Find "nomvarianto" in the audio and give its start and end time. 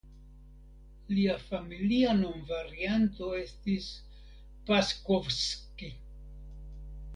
2.21-3.29